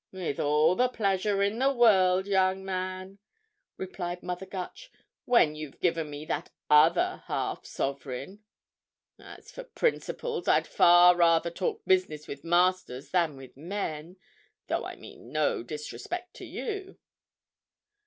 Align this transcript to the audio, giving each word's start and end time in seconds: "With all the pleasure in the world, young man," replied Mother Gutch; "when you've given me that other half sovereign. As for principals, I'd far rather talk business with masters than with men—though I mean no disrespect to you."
"With 0.11 0.39
all 0.39 0.73
the 0.75 0.89
pleasure 0.89 1.43
in 1.43 1.59
the 1.59 1.71
world, 1.71 2.25
young 2.25 2.65
man," 2.65 3.19
replied 3.77 4.23
Mother 4.23 4.47
Gutch; 4.47 4.91
"when 5.25 5.53
you've 5.53 5.79
given 5.79 6.09
me 6.09 6.25
that 6.25 6.49
other 6.71 7.21
half 7.27 7.67
sovereign. 7.67 8.43
As 9.19 9.51
for 9.51 9.63
principals, 9.63 10.47
I'd 10.47 10.65
far 10.65 11.15
rather 11.15 11.51
talk 11.51 11.85
business 11.85 12.27
with 12.27 12.43
masters 12.43 13.11
than 13.11 13.37
with 13.37 13.55
men—though 13.55 14.83
I 14.85 14.95
mean 14.95 15.31
no 15.31 15.61
disrespect 15.61 16.33
to 16.37 16.45
you." 16.45 16.97